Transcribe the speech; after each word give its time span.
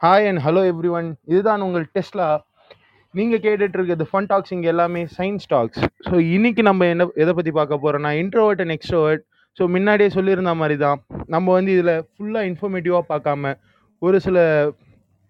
Hi 0.00 0.26
and 0.28 0.40
hello 0.40 0.60
every 0.68 0.90
one 0.90 1.08
இதுதான் 1.26 1.62
உங்கள் 1.62 1.86
டெஸ்ட்லா 1.96 2.28
நீங்கள் 3.14 3.42
கேட்டுட்ருக்கிறது 3.44 4.04
ஃபன் 4.10 4.28
டாக்ஸ் 4.28 4.52
இங்கே 4.52 4.68
எல்லாமே 4.68 5.02
சயின்ஸ் 5.16 5.46
டாக்ஸ் 5.48 5.80
ஸோ 6.06 6.14
இன்றைக்கி 6.30 6.62
நம்ம 6.62 6.86
என்ன 6.86 7.06
எதை 7.16 7.32
பற்றி 7.34 7.52
பார்க்க 7.52 7.82
போகிறோம்னா 7.82 8.12
இன்ட்ரோவர்ட் 8.20 8.60
அண்ட் 8.60 8.74
எக்ஸ்ட்ரோவர்ட் 8.76 9.22
ஸோ 9.56 9.66
முன்னாடியே 9.68 10.10
சொல்லியிருந்த 10.14 10.52
மாதிரி 10.54 10.76
தான் 10.76 10.98
நம்ம 11.26 11.46
வந்து 11.52 11.72
இதில் 11.72 11.94
ஃபுல்லாக 12.10 12.48
இன்ஃபர்மேட்டிவாக 12.50 13.04
பார்க்காம 13.10 13.52
ஒரு 14.02 14.18
சில 14.20 14.38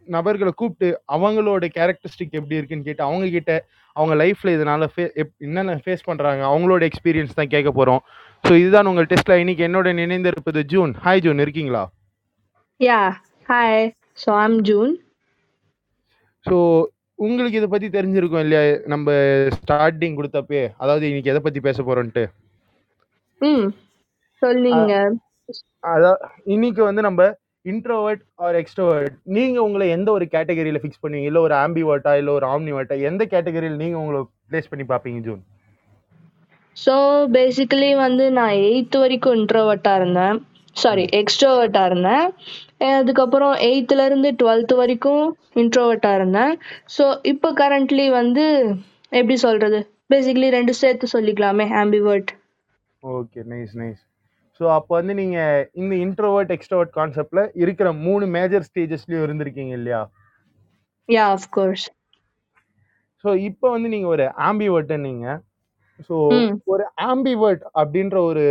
நபர்களை 0.09 0.53
கூப்பிட்டு 0.53 0.89
அவங்களோட 1.09 1.65
கேரக்டரிஸ்டிக் 1.75 2.35
எப்படி 2.35 2.59
இருக்குன்னு 2.59 2.85
கேட்டு 2.85 3.03
அவங்கக்கிட்ட 3.05 3.53
அவங்க 3.97 4.15
லைஃப்பில் 4.15 4.55
இதனால் 4.55 4.87
ஃபே 4.89 5.05
எப் 5.15 5.33
என்னென்ன 5.39 5.79
ஃபேஸ் 5.85 6.07
பண்ணுறாங்க 6.09 6.43
அவங்களோட 6.47 6.83
எக்ஸ்பீரியன்ஸ் 6.85 7.35
தான் 7.35 7.49
கேட்க 7.49 7.71
போகிறோம் 7.71 8.03
ஸோ 8.45 8.53
இதுதான் 8.55 8.87
உங்கள் 8.87 9.09
டெஸ்ட்டில் 9.13 9.41
இன்னைக்கு 9.41 9.65
என்னோட 9.69 9.89
நினைந்திருப்பது 9.95 10.63
ஜூன் 10.67 10.93
ஹாய் 11.05 11.21
ஜூன் 11.21 11.41
இருக்கீங்களா? 11.41 11.83
Yeah 12.81 13.01
hi 13.49 13.83
So 14.21 14.33
I'm 14.37 14.55
June. 14.69 14.93
So 16.45 16.57
உங்களுக்கு 17.19 17.59
இதை 17.61 17.69
பற்றி 17.71 17.89
தெரிஞ்சிருக்கும் 17.97 18.43
இல்லையா? 18.45 18.63
நம்ம 18.87 19.09
ஸ்டார்டிங் 19.57 20.17
கொடுத்தப்பே 20.19 20.63
அதாவது 20.83 21.05
இன்னைக்கு 21.11 21.33
எதை 21.33 21.41
பற்றி 21.43 21.61
பேச 21.67 21.79
போகிறோன்ட்டு 21.83 22.25
ம். 23.41 23.67
சொல்லுங்க 24.43 24.95
அதான் 25.87 26.21
இன்னைக்கு 26.47 26.83
வந்து 26.89 27.03
நம்ம 27.09 27.23
இன்ட்ரோவர்ட் 27.65 28.23
ஆர் 28.45 28.57
எக்ஸ்ட்ரோவர்ட் 28.61 29.15
நீங்கள் 29.37 29.65
உங்களை 29.67 29.87
எந்த 29.97 30.09
ஒரு 30.17 30.27
கேட்டகரியில் 30.35 30.83
ஃபிக்ஸ் 30.83 31.03
பண்ணுவீங்க? 31.03 31.29
இல்லை 31.31 31.41
ஒரு 31.47 31.55
ஆம்பிவர்ட்டா 31.65 32.13
இல்லை 32.21 32.33
ஒரு 32.39 32.47
ஆம்னிவர்ட்டா 32.47 32.97
எந்த 33.11 33.23
கேட்டகரியில் 33.35 33.81
நீங்கள் 33.83 34.01
உங்களை 34.03 34.21
ப்ளேஸ் 34.51 34.71
பண்ணி 34.73 34.87
பார்ப்பீங்க 34.93 35.21
ஜூன் 35.27 35.43
ஸோ 36.77 36.95
பேசிக்கலி 37.37 37.91
வந்து 37.99 38.27
நான் 38.39 38.55
எயித்து 38.67 38.99
வரைக்கும் 39.03 39.37
இன்ட்ரோவர்ட்டாக 39.39 40.01
இருந்தேன். 40.01 40.39
சாரி 40.81 41.05
எக்ஸ்ட்ரோவர்ட்டாக 41.21 41.89
இருந்தேன். 41.91 42.27
அதுக்கப்புறம் 42.99 43.55
எயித்துல 43.69 44.05
இருந்து 44.09 44.29
டுவெல்த் 44.41 44.75
வரைக்கும் 44.81 45.25
இன்ட்ரோவர்ட்டாக 45.63 46.19
இருந்தேன். 46.21 46.53
ஸோ 46.97 47.05
இப்போ 47.25 47.49
கரண்ட்லி 47.61 48.07
வந்து 48.21 48.45
எப்படி 49.13 49.37
சொல்றது? 49.47 49.81
பேசிக்கலி 50.13 50.49
ரெண்டு 50.55 50.73
சேர்த்து 50.81 51.07
சொல்லிக்கலாமே 51.13 51.67
ambivert 51.81 52.31
okay 53.03 53.41
nice 53.51 53.75
nice 53.81 54.01
so 54.61 54.65
அப்போ 54.77 54.93
வந்து 54.97 55.13
நீங்கள் 55.15 55.67
இந்த 55.81 55.95
இன்ட்ரோவர்ட் 56.05 56.51
எக்ஸ்ட்ரோவர்ட் 56.57 56.97
கான்செப்டில் 56.97 57.43
இருக்கிற 57.63 57.89
மூணு 58.07 58.25
மேஜர் 58.35 58.67
ஸ்டேஜஸ்லேயும் 58.69 59.25
இருந்திருக்கீங்க 59.27 59.75
இல்லையா? 59.79 60.01
யா 61.09 61.25
அஃப்கோர்ஸ் 61.37 61.85
ஸோ 63.25 63.31
இப்போ 63.49 63.67
வந்து 63.71 63.89
நீங்கள் 63.95 64.13
ஒரு 64.15 64.27
ஆம்பிவர்ட்டு 64.49 64.99
நீங்கள் 65.07 65.39
ஸோ 66.09 66.17
ஒரு 66.73 66.85
ஆம்பிவர்ட் 67.09 67.65
அப்படின்ற 67.75 68.17
ஒரு 68.31 68.45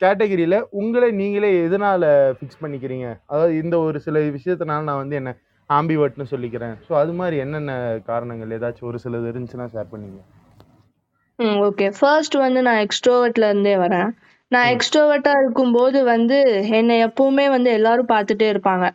கேட்டகரியில் 0.00 0.66
உங்களை 0.70 1.08
நீங்களே 1.12 1.50
எதனால 1.66 2.02
ஃபிக்ஸ் 2.36 2.62
பண்ணிக்கிறீங்க? 2.62 3.06
அதாவது 3.26 3.54
இந்த 3.62 3.78
ஒரு 3.78 4.00
சில 4.00 4.18
விஷயத்தினால 4.38 4.88
நான் 4.90 5.02
வந்து 5.02 5.16
என்ன 5.16 5.32
ஆம்பிவர்ட்னு 5.70 6.26
சொல்லிக்கிறேன். 6.30 6.74
ஸோ 6.86 6.92
அது 6.94 7.12
மாதிரி 7.12 7.36
என்னென்ன 7.36 7.72
காரணங்கள்? 8.06 8.54
ஏதாச்சும் 8.58 8.88
ஒரு 8.90 8.98
சிலது 9.04 9.30
இருந்துச்சுன்னா 9.32 9.66
ஷேர் 9.74 9.92
பண்ணீங்க. 9.92 10.20
ம் 11.38 11.58
ஓகே 11.66 11.86
ஃபர்ஸ்ட் 11.98 12.36
வந்து 12.36 12.62
நான் 12.62 12.80
எக்ஸ்ட்ரோவர்ட்ல 12.86 13.48
இருந்தே 13.48 13.76
வரேன். 13.76 14.10
நான் 14.52 14.70
எக்ஸ்ட்ரோவர்ட்டா 14.74 15.32
இருக்கும்போது 15.42 16.04
வந்து 16.04 16.38
என்னை 16.78 16.94
எப்பவுமே 17.04 17.44
வந்து 17.50 17.70
எல்லாரும் 17.70 18.08
பார்த்துட்டே 18.08 18.46
இருப்பாங்க. 18.54 18.86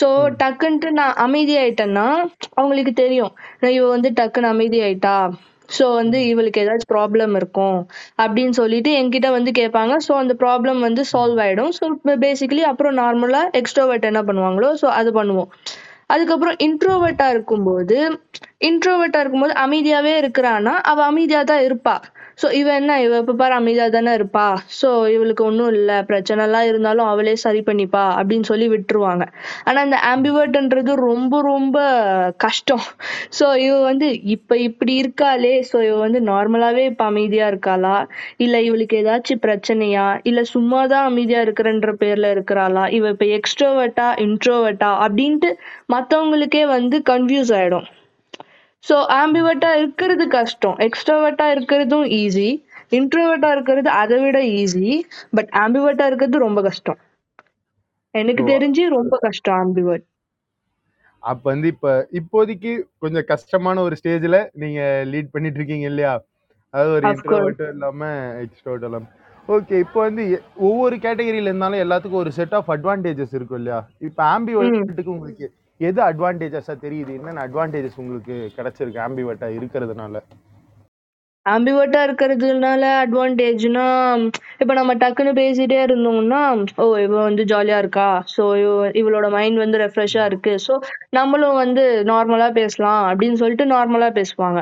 ஸோ 0.00 0.08
டக்குன்ட்டு 0.42 0.90
நான் 0.90 1.14
அமைதியாயிட்டேன்னா 1.16 2.06
அவங்களுக்கு 2.54 2.92
தெரியும். 2.92 3.32
இவ 3.76 3.88
வந்து 3.88 4.10
டக்குன்னு 4.10 4.52
அமைதியாயிட்டா? 4.54 5.16
ஸோ 5.68 5.86
வந்து 5.94 6.18
இவளுக்கு 6.26 6.62
ஏதாச்சும் 6.62 6.92
ப்ராப்ளம் 6.94 7.34
இருக்கும் 7.36 7.78
அப்படின்னு 8.18 8.54
சொல்லிட்டு 8.60 8.90
என்கிட்ட 8.92 9.30
வந்து 9.30 9.50
கேட்பாங்க. 9.60 9.94
ஸோ 10.06 10.12
அந்த 10.14 10.34
ப்ராப்ளம் 10.42 10.80
வந்து 10.80 11.04
சால்வ் 11.12 11.40
ஆகிடும் 11.40 11.72
ஸோ 11.78 11.86
பேசிக்கலி 12.24 12.62
அப்புறம் 12.62 12.96
நார்மலா 12.98 13.42
எக்ஸ்ட்ரோவர்ட் 13.60 14.08
என்ன 14.10 14.22
பண்ணுவாங்களோ 14.28 14.70
ஸோ 14.82 14.88
அது 15.00 15.12
பண்ணுவோம். 15.12 15.50
அதுக்கப்புறம் 16.08 16.56
இன்ட்ரோவர்ட்டா 16.66 17.26
இருக்கும்போது 17.30 17.98
இன்ட்ரோவர்ட்டா 18.68 19.20
இருக்கும்போது 19.20 19.54
அமைதியாவே 19.64 20.12
இருக்கிறான்னா 20.22 20.74
அவள் 20.90 21.08
அமைதியாக 21.10 21.44
தான் 21.44 21.64
இருப்பாள் 21.64 22.02
ஸோ 22.38 22.46
இவ 22.60 22.68
என்ன? 22.74 22.92
இவ 23.02 23.18
இப்போ 23.22 23.34
பாரு 23.40 23.54
அமைதியாக 23.54 23.90
தானே 23.90 24.12
இருப்பா. 24.18 24.46
ஸோ 24.80 24.88
இவளுக்கு 25.14 25.42
ஒன்றும் 25.44 25.72
இல்லை. 25.74 25.96
பிரச்சனைலாம் 26.10 26.68
இருந்தாலும் 26.70 27.08
அவளே 27.12 27.34
சரி 27.44 27.60
பண்ணிப்பா 27.60 28.04
அப்படின்னு 28.18 28.46
சொல்லி 28.50 28.66
விட்டுருவாங்க. 28.74 29.24
ஆனால் 29.68 29.84
இந்த 29.84 29.98
ஆம்பிவர்ட்ன்றது 30.12 30.94
ரொம்ப 31.08 31.42
ரொம்ப 31.42 31.78
கஷ்டம். 32.46 32.84
ஸோ 33.38 33.46
இவ 33.66 33.74
வந்து 33.80 34.08
இப்போ 34.36 34.54
இப்படி 34.68 34.94
இருக்காளே. 34.94 35.54
ஸோ 35.70 35.76
இவ 35.88 35.96
வந்து 36.06 36.22
நார்மலாகவே 36.30 36.84
இப்போ 36.92 37.04
அமைதியாக 37.04 37.52
இருக்காளா? 37.52 37.96
இல்லை 38.36 38.60
இவளுக்கு 38.68 39.00
ஏதாச்சும் 39.02 39.44
பிரச்சனையா? 39.46 40.06
இல்லை 40.30 40.44
சும்மா 40.54 40.82
தான் 40.86 41.08
அமைதியாக 41.10 41.46
இருக்கிறன்ற 41.46 41.92
பேரில் 42.02 42.32
இருக்கிறாளா? 42.34 42.86
இவ 42.98 43.08
இப்போ 43.08 43.28
எக்ஸ்ட்ரோவர்ட்டா 43.38 44.08
இன்ட்ரோவர்ட்டா 44.26 44.92
அப்படின்ட்டு 45.06 45.50
மற்றவங்களுக்கே 45.94 46.64
வந்து 46.76 46.96
கன்ஃபியூஸ் 47.12 47.52
ஆகிடும் 47.60 47.88
ஸோ 48.84 48.96
ஆம்பிவர்ட்டா 49.22 49.70
இருக்கிறது 49.80 50.24
கஷ்டம். 50.38 50.76
எக்ஸ்ட்ரோவர்ட்டா 50.86 51.46
இருக்கிறதும் 51.54 52.06
ஈஸி 52.20 52.48
இன்ட்ரோவர்ட்டா 52.98 53.50
இருக்கிறது 53.56 53.88
அதை 54.02 54.16
விட 54.24 54.38
ஈஸி 54.60 54.90
பட் 55.36 55.50
ஆம்பிவர்ட்டா 55.62 56.06
இருக்கிறது 56.10 56.44
ரொம்ப 56.46 56.62
கஷ்டம். 56.68 56.98
எனக்கு 58.14 58.42
தெரிஞ்சு 58.52 58.82
ரொம்ப 58.98 59.14
கஷ்டம் 59.26 59.58
ஆம்பிவர்ட் 59.62 60.06
அப்போ 61.22 61.46
வந்து 61.52 61.68
இப்போ 61.74 61.90
இப்போதைக்கு 62.18 62.72
கொஞ்சம் 63.02 63.26
கஷ்டமான 63.30 63.82
ஒரு 63.86 63.94
ஸ்டேஜில் 64.00 64.38
நீங்கள் 64.62 65.06
லீட் 65.12 65.30
பண்ணிட்டு 65.34 65.58
இருக்கீங்க 65.60 65.86
இல்லையா? 65.92 66.12
அதாவது 66.74 66.94
ஒரு 66.96 67.06
இன்ட்ரோவர்ட்டும் 67.12 67.72
இல்லாமல் 67.74 68.18
எக்ஸ்ட்ரோவர்ட் 68.44 68.86
இல்லாமல் 68.88 69.12
ஓகே 69.48 69.78
இப்போ 69.84 69.98
வந்து 70.06 70.22
ஒவ்வொரு 70.68 70.96
கேட்டகரியில் 71.04 71.48
இருந்தாலும் 71.50 71.82
எல்லாத்துக்கும் 71.84 72.22
ஒரு 72.24 72.32
செட் 72.38 72.54
ஆஃப் 72.58 72.70
அட்வான்டேஜஸ் 72.74 73.34
இருக்கும் 73.38 73.60
இல்லையா? 73.60 73.78
இப்போ 74.08 74.22
ஆம்பிவர்ட்டுக்கு 74.34 75.14
உங்களுக்கு 75.16 75.48
எது 75.80 76.00
அட்வான்டேஜஸாக 76.04 76.76
தெரியுது? 76.82 77.12
என்னென்ன 77.18 77.44
அட்வான்டேஜஸ் 77.46 78.00
உங்களுக்கு 78.02 78.36
கிடைச்சிருக்கு? 78.56 79.04
ஆம்பிவட்டா 79.06 79.48
இருக்கிறதுனால. 79.58 80.22
ஆம்பிவர்ட்டா 81.46 82.00
இருக்கிறதுனால 82.06 82.82
அட்வான்டேஜ்னா 83.00 83.86
இப்ப 84.62 84.72
நம்ம 84.74 84.92
டக்குன்னு 84.94 85.32
பேசிட்டே 85.40 85.78
இருந்தோம்னா 85.86 86.40
ஓ 86.76 86.84
இவ 86.98 87.14
வந்து 87.22 87.42
ஜாலியா 87.44 87.78
இருக்கா? 87.78 88.06
ஸோ 88.34 88.44
இவளோட 89.00 89.28
மைண்ட் 89.30 89.58
வந்து 89.58 89.78
ரெஃப்ரெஷ்ஷா 89.78 90.24
இருக்கு. 90.24 90.54
ஸோ 90.66 90.74
நம்மளும் 91.10 91.60
வந்து 91.62 91.82
நார்மலா 92.04 92.48
பேசலாம் 92.52 93.02
அப்படின்னு 93.10 93.40
சொல்லிட்டு 93.42 93.66
நார்மலா 93.66 94.10
பேசுவாங்க. 94.14 94.60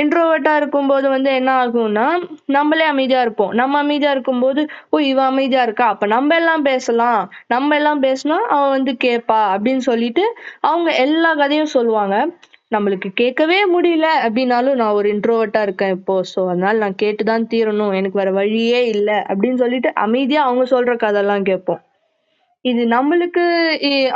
இன்ட்ரோவர்ட்டாக 0.00 0.60
இருக்கும்போது 0.60 1.06
வந்து 1.08 1.30
என்ன 1.34 1.50
ஆகும்னா 1.60 2.06
நம்மளே 2.48 2.84
அமைதியாக 2.84 3.24
இருப்போம். 3.26 3.52
நம்ம 3.52 3.78
அமைதியாக 3.78 4.14
இருக்கும்போது 4.16 4.62
ஓ 4.90 4.98
இவ 5.08 5.20
அமைதியாக 5.24 5.66
இருக்கா? 5.68 5.86
அப்போ 5.88 6.06
நம்ம 6.14 6.36
எல்லாம் 6.36 6.62
பேசலாம். 6.62 7.22
நம்ம 7.46 7.76
எல்லாம் 7.76 8.02
பேசினா 8.02 8.38
அவன் 8.48 8.74
வந்து 8.76 8.92
கேட்பா 9.06 9.40
அப்படின்னு 9.54 9.84
சொல்லிட்டு 9.88 10.24
அவங்க 10.64 10.90
எல்லா 11.04 11.32
கதையும் 11.34 11.74
சொல்லுவாங்க. 11.76 12.16
நம்மளுக்கு 12.72 13.08
கேட்கவே 13.14 13.58
முடியல 13.74 14.06
அப்படின்னாலும் 14.24 14.78
நான் 14.80 14.96
ஒரு 14.96 15.08
இன்ட்ரோவர்ட்டா 15.14 15.60
இருக்கேன் 15.66 15.94
இப்போ. 15.98 16.16
ஸோ 16.32 16.40
அதனால 16.50 16.74
நான் 16.78 17.00
கேட்டுதான் 17.02 17.46
தீரணும். 17.52 17.94
எனக்கு 17.94 18.20
வேற 18.20 18.32
வழியே 18.32 18.80
இல்லை. 18.94 19.18
அப்படின்னு 19.30 19.60
சொல்லிட்டு 19.62 19.90
அமைதியா 20.04 20.42
அவங்க 20.44 20.64
சொல்ற 20.74 20.94
கதையெல்லாம் 20.98 21.46
கேட்போம். 21.50 21.80
இது 22.64 22.82
நம்மளுக்கு 22.88 23.42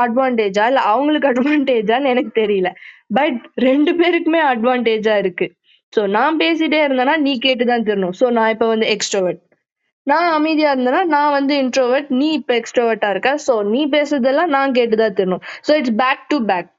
அட்வான்டேஜா 0.04 0.64
இல்ல 0.68 0.80
அவங்களுக்கு 0.92 1.28
அட்வான்டேஜான்னு 1.32 2.12
எனக்கு 2.12 2.32
தெரியல. 2.40 2.68
பட் 3.10 3.38
ரெண்டு 3.62 3.92
பேருக்குமே 3.92 4.40
அட்வான்டேஜா 4.52 5.14
இருக்கு. 5.16 5.46
ஸோ 5.92 6.02
நான் 6.08 6.40
பேசிட்டே 6.40 6.80
இருந்தேன்னா 6.84 7.16
நீ 7.26 7.32
கேட்டுதான் 7.38 7.86
தரணும். 7.88 8.14
ஸோ 8.20 8.26
நான் 8.30 8.52
இப்ப 8.54 8.66
வந்து 8.66 8.86
எக்ஸ்ட்ரோவர்ட் 8.94 9.40
நான் 10.06 10.28
அமைதியா 10.32 10.70
இருந்தேன்னா 10.74 11.02
நான் 11.06 11.34
வந்து 11.36 11.54
இன்ட்ரோவர்ட் 11.64 12.08
நீ 12.20 12.28
இப்ப 12.32 12.52
எக்ஸ்ட்ரோவர்ட்டா 12.54 13.10
இருக்க. 13.10 13.32
ஸோ 13.46 13.54
நீ 13.72 13.80
பேசுறதெல்லாம் 13.86 14.54
நான் 14.56 14.76
கேட்டுதான் 14.78 15.18
தரணும். 15.20 15.44
So 15.68 15.74
it's 15.80 15.96
back 16.02 16.24
to 16.30 16.38
back 16.44 16.70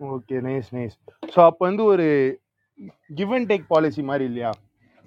okay 0.00 0.36
nice 0.46 0.70
nice 0.74 0.94
so 1.34 1.38
அப்போ 1.48 1.62
வந்து 1.68 1.84
ஒரு 1.84 2.06
கிவ் 3.10 3.32
அண்ட் 3.32 3.48
டேக் 3.52 3.64
பாலிசி 3.68 4.02
மாதிரி 4.02 4.24
இல்லையா? 4.24 4.50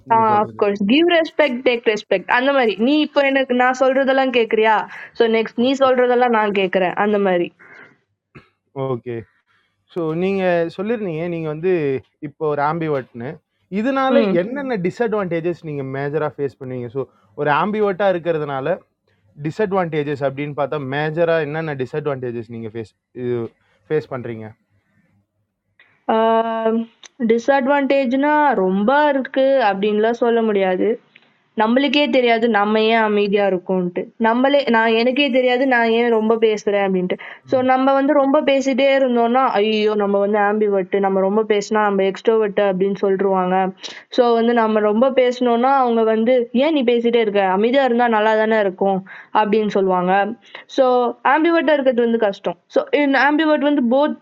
ஆ 0.08 0.18
of course 0.42 0.82
give 0.92 1.08
respect 1.10 1.62
take 1.68 1.88
respect 1.92 2.32
அந்த 2.38 2.50
மாதிரி. 2.54 2.74
நீ 2.88 2.94
இப்போ 3.00 3.22
எனக்கு 3.22 3.54
நான் 3.56 3.80
சொல்றதெல்லாம் 3.80 4.34
கேக்குறியா? 4.38 4.76
ஸோ 5.20 5.24
நெக்ஸ்ட் 5.38 5.62
நீ 5.66 5.72
சொல்றதெல்லாம் 5.84 6.36
நான் 6.40 6.52
கேக்குறேன். 6.52 6.96
அந்த 6.96 7.20
மாதிரி. 7.20 7.48
ஓகே 8.76 9.16
ஸோ 9.92 10.02
நீங்கள் 10.16 10.70
சொல்லியிருந்தீங்க 10.76 11.26
நீங்கள் 11.28 11.54
வந்து 11.54 11.74
இப்போ 12.20 12.44
ஒரு 12.48 12.62
ஆம்பிவர்ட்னு 12.64 13.30
இதனால 13.72 14.16
ம். 14.24 14.34
என்னென்ன 14.38 14.76
டிஸ்அட்வான்டேஜஸ் 14.86 15.62
நீங்கள் 15.64 15.90
மேஜராக 15.96 16.32
ஃபேஸ் 16.36 16.60
பண்ணுவீங்க? 16.60 16.88
ஸோ 16.88 17.02
ஒரு 17.38 17.50
ஆம்பிவர்ட்டாக 17.62 18.14
இருக்கிறதுனால 18.14 18.68
டிஸ்அட்வான்டேஜஸ் 19.38 20.24
அப்படின்னு 20.28 20.56
பார்த்தா 20.58 20.78
மேஜராக 20.94 21.46
என்னென்ன 21.48 21.76
டிஸ்அட்வான்டேஜஸ் 21.82 22.52
நீங்கள் 22.56 22.74
ஃபேஸ் 22.74 22.92
இது 23.16 23.34
ஃபேஸ் 23.90 24.12
பண்ணுறீங்க 24.14 24.46
டிஸ்அட்வான்டேஜ்னா 27.30 28.32
ரொம்ப 28.56 28.92
இருக்கு 29.12 29.46
அப்படின்லாம் 29.70 30.22
சொல்ல 30.24 30.40
முடியாது. 30.42 30.88
நம்மளுக்கே 31.58 32.04
தெரியாது 32.10 32.46
நம்ம 32.56 32.82
ஏன் 32.90 33.04
அமைதியா 33.08 33.44
இருக்கோம்ட்டு 33.48 34.02
நம்மளே 34.20 34.60
நான் 34.76 34.96
எனக்கே 35.02 35.28
தெரியாது 35.30 35.64
நான் 35.74 35.94
ஏன் 36.00 36.10
ரொம்ப 36.16 36.34
பேசுறேன் 36.42 36.86
அப்படின்ட்டு. 36.86 37.18
சோ 37.52 37.56
நம்ம 37.70 37.94
வந்து 37.94 38.14
ரொம்ப 38.14 38.38
பேசிட்டே 38.50 38.88
இருந்தோம்னா 38.98 39.44
ஐயோ 39.60 39.94
நம்ம 40.02 40.16
வந்து 40.26 40.40
ஆம்பிவர்ட் 40.48 40.98
நம்ம 41.06 41.22
ரொம்ப 41.28 41.44
பேசினா 41.52 41.82
நம்ம 41.90 42.04
எக்ஸ்ட்ரோவர்ட் 42.10 42.62
அப்படின்னு 42.68 42.98
சொல்லிருவாங்க. 43.04 43.56
சோ 44.18 44.24
வந்து 44.40 44.56
நம்ம 44.62 44.84
ரொம்ப 44.90 45.06
பேசணும்னா 45.20 45.72
அவங்க 45.84 46.04
வந்து 46.14 46.34
ஏன் 46.64 46.76
நீ 46.78 46.84
பேசிட்டே 46.92 47.22
இருக்க? 47.26 47.42
அமைதியா 47.58 47.86
இருந்தா 47.86 48.08
நல்லா 48.16 48.34
தானே 48.42 48.60
இருக்கும்? 48.66 49.00
அப்படின்னு 49.40 49.72
சொல்லுவாங்க. 49.78 50.12
சோ 50.76 50.86
ஆம்பிவர்ட்டா 51.34 51.76
இருக்கிறது 51.78 52.06
வந்து 52.08 52.22
கஷ்டம். 52.26 52.58
சோ 52.76 52.80
ஆம்பிவர்ட் 53.26 53.68
வந்து 53.70 53.84
போத் 53.94 54.20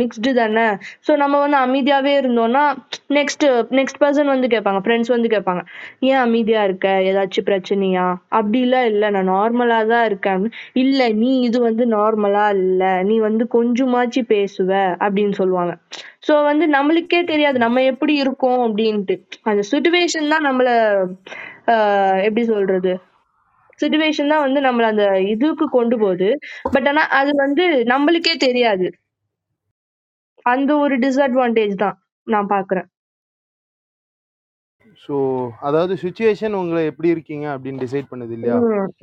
மிக்ஸ்டு 0.00 0.32
தானே? 0.40 0.66
சோ 1.06 1.12
நம்ம 1.16 1.34
வந்து 1.44 1.58
அமைதியாவே 1.64 2.14
இருந்தோம்னா 2.20 2.64
நெக்ஸ்ட் 3.10 3.46
நெக்ஸ்ட் 3.78 4.00
பர்சன் 4.02 4.32
வந்து 4.34 4.48
கேட்பாங்க 4.54 4.80
ஃப்ரெண்ட்ஸ் 4.84 5.14
வந்து 5.16 5.28
கேட்பாங்க 5.28 5.62
ஏன் 6.08 6.20
அமைதியா 6.26 6.59
இருக்க? 6.62 6.88
ஏதாச்சும் 7.02 7.46
பிரச்சனையா? 7.46 8.06
அப்படிலாம் 8.32 8.84
இல்ல. 8.84 9.10
நான் 9.10 9.30
நார்மலா 9.30 9.86
தான் 9.86 10.04
இருக்கேன். 10.04 10.44
இல்ல 10.74 11.08
நீ 11.14 11.40
இது 11.40 11.60
வந்து 11.60 11.86
நார்மலா 11.90 12.46
இல்ல. 12.58 13.02
நீ 13.02 13.18
வந்து 13.20 13.46
கொஞ்சமாச்சு 13.54 14.22
பேசுவ 14.28 14.70
அப்படின்னு 15.00 15.32
சொல்லுவாங்க. 15.32 15.74
சோ 16.28 16.34
வந்து 16.44 16.66
நம்மளுக்கே 16.68 17.24
தெரியாது. 17.24 17.58
நம்ம 17.58 17.82
எப்படி 17.84 18.14
இருக்கோம் 18.16 18.60
அப்படின்ட்டு. 18.66 19.16
அந்த 19.42 19.62
சுச்சுவேஷன் 19.72 20.28
தான் 20.28 20.46
நம்மள 20.48 20.68
ஆஹ் 21.74 22.20
எப்படி 22.26 22.44
சொல்றது? 22.46 22.92
சுச்சுவேஷன் 23.80 24.28
தான் 24.28 24.44
வந்து 24.46 24.60
நம்மள 24.60 24.86
அந்த 24.86 25.04
இதுக்கு 25.26 25.66
கொண்டு 25.70 25.98
போகுது. 25.98 26.28
பட் 26.72 26.88
ஆனா 26.88 27.02
அது 27.12 27.32
வந்து 27.36 27.64
நம்மளுக்கே 27.92 28.34
தெரியாது. 28.46 28.86
அந்த 30.46 30.76
ஒரு 30.76 30.96
டிஸ்அட்வான்டேஜ் 30.98 31.74
தான் 31.76 31.96
நான் 32.26 32.48
பாக்குறேன். 32.48 32.88
ஸோ 35.02 35.14
அதாவது 35.60 35.94
சுச்சுவேஷன் 35.94 36.54
உங்களை 36.54 36.80
எப்படி 36.84 37.08
இருக்கீங்க 37.08 37.46
அப்படின்னு 37.52 37.82
டிசைட் 37.82 38.08
பண்ணுது 38.10 38.32
இல்லையா. 38.36 38.56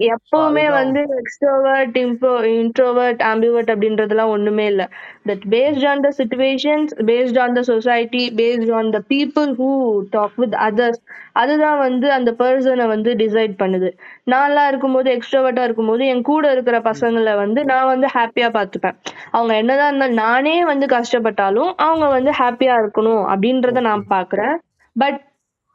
எப்பவுமே. 0.08 0.64
வந்து 0.74 1.02
எக்ஸ்ட்ரோவர்ட் 1.18 1.98
இம்ப்ரோ 2.02 2.34
இன்ட்ரோவர்ட் 2.54 3.22
ஆம்பிவர்ட் 3.30 3.72
அப்படின்றதெல்லாம் 3.74 4.32
ஒண்ணுமே 4.32 4.66
இல்ல 4.66 4.84
that 5.26 5.46
based 5.50 5.86
on 5.88 6.00
the 6.00 6.12
situations 6.18 6.92
based 7.10 7.40
on 7.40 7.54
the 7.54 7.64
society 7.64 8.24
based 8.38 8.72
on 8.74 8.92
the 8.92 9.02
people 9.10 9.52
who 9.60 9.70
talk 10.10 10.36
with 10.36 10.58
others 10.68 11.02
அதுதான் 11.34 11.80
வந்து 11.80 12.08
அந்த 12.12 12.32
பர்சனை 12.40 12.88
வந்து 12.88 13.14
டிசைட் 13.16 13.56
பண்ணுது 13.60 13.90
நான்லாம் 14.28 14.68
இருக்கும்போது 14.68 15.10
எக்ஸ்ட்ரோவர்ட்டா 15.12 15.64
இருக்கும்போது 15.64 16.06
என் 16.08 16.24
கூட 16.24 16.52
இருக்கிற 16.52 16.80
பசங்களை 16.86 17.36
வந்து 17.36 17.64
நான் 17.66 17.86
வந்து 17.86 18.10
ஹாப்பியா 18.14 18.50
பார்த்துப்பேன் 18.54 18.98
அவங்க 19.32 19.54
என்னதான் 19.56 19.90
இருந்தாலும் 19.90 20.22
நானே 20.24 20.58
வந்து 20.66 20.88
கஷ்டப்பட்டாலும் 20.90 21.74
அவங்க 21.86 22.08
வந்து 22.10 22.34
ஹாப்பியா 22.40 22.76
இருக்கணும் 22.80 23.24
அப்படின்றத 23.30 23.82
நான் 23.86 24.06
பாக்குறேன் 24.10 24.56
பட் 24.96 25.20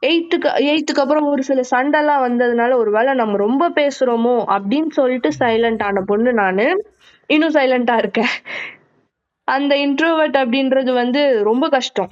எயித்துக்கு 0.03 0.49
எயித்துக்கு 0.69 1.01
அப்புறம் 1.03 1.27
ஒரு 1.27 1.43
சில 1.43 1.61
சண்டைலாம் 1.71 2.23
வந்ததுனால 2.25 2.71
ஒருவேளை 2.75 3.13
நம்ம 3.13 3.37
ரொம்ப 3.37 3.69
பேசுறோமோ 3.69 4.35
அப்படின்னு 4.55 4.89
சொல்லிட்டு 4.89 5.29
சைலண்ட் 5.39 5.83
ஆன 5.83 6.01
பொண்ணு 6.01 6.33
நானு 6.33 6.65
இன்னும் 7.29 7.53
சைலண்டா 7.53 7.95
இருக்கேன். 7.97 8.33
அந்த 9.47 9.73
இன்ட்ரோவர்ட் 9.75 10.37
அப்படின்றது 10.41 10.93
வந்து 10.93 11.43
ரொம்ப 11.43 11.69
கஷ்டம். 11.69 12.11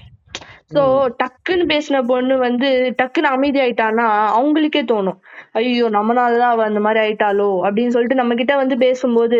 சோ 0.76 0.82
டக்குன்னு 1.24 1.66
பேசின 1.74 1.98
பொண்ணு 2.04 2.38
வந்து 2.38 2.68
டக்குன்னு 3.02 3.32
அமைதி 3.36 3.60
ஆயிட்டானா 3.60 4.06
அவங்களுக்கே 4.38 4.82
தோணும். 4.92 5.20
ஐயோ 5.52 5.88
நம்மனாலதான் 5.90 6.54
அவ 6.56 6.64
அந்த 6.64 6.80
மாதிரி 6.80 7.00
ஆயிட்டாளோ 7.06 7.50
அப்படின்னு 7.66 7.88
சொல்லிட்டு 7.88 8.16
நம்ம 8.16 8.36
கிட்ட 8.36 8.56
வந்து 8.56 8.78
பேசும்போது 8.78 9.40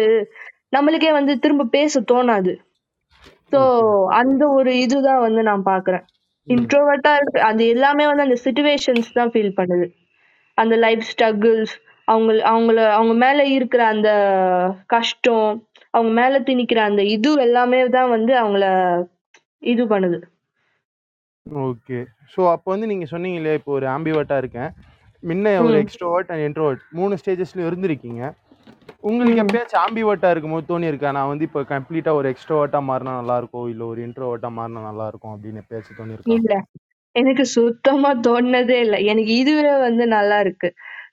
நம்மளுக்கே 0.78 1.12
வந்து 1.12 1.34
திரும்ப 1.40 1.70
பேச 1.72 2.02
தோணாது. 2.12 2.54
சோ 3.52 3.62
அந்த 4.14 4.44
ஒரு 4.48 4.72
இதுதான் 4.80 5.20
வந்து 5.20 5.44
நான் 5.44 5.64
பாக்குறேன். 5.66 6.06
இன்ட்ரோவர்ட்டா 6.48 7.12
இருக்கு. 7.16 7.40
அது 7.42 7.68
எல்லாமே 7.68 8.06
வந்து 8.08 8.26
அந்த 8.28 8.38
சுச்சுவேஷன்ஸ் 8.46 9.10
தான் 9.14 9.32
ஃபீல் 9.34 9.58
பண்ணுது. 9.58 9.88
அந்த 10.58 10.76
லைஃப் 10.76 11.04
ஸ்ட்ரகிள்ஸ் 11.12 11.74
அவங்க 12.08 12.32
அவங்கள 12.52 12.80
அவங்க 12.92 13.14
மேல 13.26 13.42
இருக்கிற 13.58 13.82
அந்த 13.88 14.10
கஷ்டம் 14.88 15.50
அவங்க 15.94 16.12
மேல 16.12 16.40
திணிக்கிற 16.40 16.80
அந்த 16.90 17.02
இது 17.16 17.32
எல்லாமே 17.42 17.80
தான் 17.90 18.10
வந்து 18.10 18.34
அவங்கள 18.38 18.66
இது 19.64 19.84
பண்ணுது. 19.86 20.20
ஓகே 21.66 22.00
ஸோ 22.34 22.42
அப்போ 22.54 22.68
வந்து 22.72 22.88
நீங்கள் 22.88 23.12
சொன்னீங்க 23.14 23.40
இல்லையா? 23.40 23.58
இப்போ 23.60 23.72
ஒரு 23.72 23.88
ஆம்பிவர்ட்டாக 23.88 24.42
இருக்கேன். 24.44 24.72
முன்ன 25.24 25.54
ஒரு 25.64 25.74
ம். 25.74 25.82
எக்ஸ்ட்ரோவர்ட் 25.84 26.30
அண்ட் 26.32 26.46
இன்ட்ரோவர்ட் 26.48 26.82
மூணு 26.92 27.14
ஸ்டேஜஸ்லையும் 27.22 27.70
இருந்திருக்கீங்க. 27.70 28.22
உங்களுக்கு. 29.04 29.44
எப்பயாச்சும் 29.44 29.82
ஆம்பிவர்ட்டாக 29.84 30.34
இருக்கும்போது 30.34 30.66
தோணி 30.68 30.92
இருக்கா 30.92 31.12
நான் 31.12 31.32
வந்து 31.32 31.48
இப்போ 31.48 31.62
கம்ப்ளீட்டாக 31.72 32.20
ஒரு 32.20 32.30
எக்ஸ்ட்ரோவர்ட்டாக 32.34 32.88
மாறினா 32.90 33.14
நல்லா 33.20 33.38
இருக்கும் 33.42 33.68
இல்லை 33.72 33.86
ஒரு 33.88 34.02
இன்ட்ரோவர்ட்டாக 34.08 34.58
மாறினா 34.58 34.82
நல்லா 34.90 35.08
இருக்கும் 35.12 35.34
அப்படின்னு 35.36 35.62
எப்பயாச்சும் 35.64 36.00
தோணி 36.00 36.16
இல்ல. 36.34 36.52
எனக்கு 37.16 37.44
சுத்தமா 37.54 38.10
தோணுனதே 38.26 38.78
இல்ல. 38.86 38.96
எனக்கு 39.12 39.32
இதுவே 39.42 39.74
வந்து 39.84 40.04
நல்லா 40.14 40.38
இருக்கு 40.46 40.70